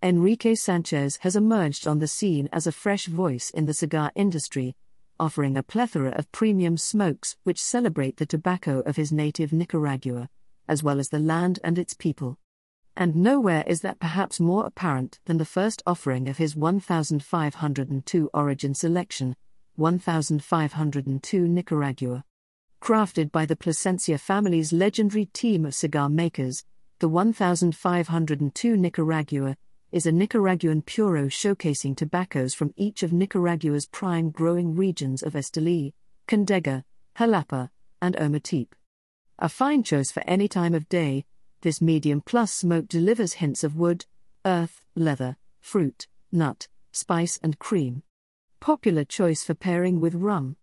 Enrique 0.00 0.54
Sanchez 0.54 1.16
has 1.22 1.34
emerged 1.34 1.88
on 1.88 1.98
the 1.98 2.06
scene 2.06 2.48
as 2.52 2.68
a 2.68 2.72
fresh 2.72 3.06
voice 3.06 3.50
in 3.50 3.66
the 3.66 3.74
cigar 3.74 4.12
industry, 4.14 4.76
offering 5.18 5.56
a 5.56 5.62
plethora 5.64 6.10
of 6.10 6.30
premium 6.30 6.76
smokes 6.76 7.36
which 7.42 7.60
celebrate 7.60 8.16
the 8.18 8.26
tobacco 8.26 8.78
of 8.86 8.94
his 8.94 9.10
native 9.10 9.52
Nicaragua, 9.52 10.28
as 10.68 10.84
well 10.84 11.00
as 11.00 11.08
the 11.08 11.18
land 11.18 11.58
and 11.64 11.80
its 11.80 11.94
people. 11.94 12.38
And 12.96 13.16
nowhere 13.16 13.64
is 13.66 13.80
that 13.80 13.98
perhaps 13.98 14.38
more 14.38 14.64
apparent 14.66 15.18
than 15.24 15.38
the 15.38 15.44
first 15.44 15.82
offering 15.84 16.28
of 16.28 16.36
his 16.36 16.54
1502 16.54 18.30
Origin 18.32 18.74
Selection, 18.74 19.34
1502 19.74 21.48
Nicaragua. 21.48 22.24
Crafted 22.80 23.32
by 23.32 23.44
the 23.46 23.56
Plasencia 23.56 24.16
family's 24.16 24.72
legendary 24.72 25.26
team 25.26 25.66
of 25.66 25.74
cigar 25.74 26.08
makers, 26.08 26.62
the 27.00 27.08
1502 27.08 28.76
Nicaragua 28.76 29.56
is 29.90 30.04
a 30.04 30.12
Nicaraguan 30.12 30.82
puro 30.82 31.26
showcasing 31.28 31.96
tobaccos 31.96 32.52
from 32.52 32.74
each 32.76 33.02
of 33.02 33.12
Nicaragua's 33.12 33.86
prime 33.86 34.30
growing 34.30 34.74
regions 34.74 35.22
of 35.22 35.32
Esteli, 35.32 35.94
Condega, 36.26 36.84
Jalapa, 37.16 37.70
and 38.02 38.14
Ometepe. 38.16 38.72
A 39.38 39.48
fine 39.48 39.82
choice 39.82 40.10
for 40.10 40.22
any 40.26 40.46
time 40.46 40.74
of 40.74 40.88
day, 40.90 41.24
this 41.62 41.80
medium 41.80 42.20
plus 42.20 42.52
smoke 42.52 42.86
delivers 42.86 43.34
hints 43.34 43.64
of 43.64 43.76
wood, 43.76 44.04
earth, 44.44 44.82
leather, 44.94 45.36
fruit, 45.60 46.06
nut, 46.30 46.68
spice, 46.92 47.38
and 47.42 47.58
cream. 47.58 48.02
Popular 48.60 49.04
choice 49.04 49.42
for 49.42 49.54
pairing 49.54 50.00
with 50.00 50.14
rum. 50.14 50.56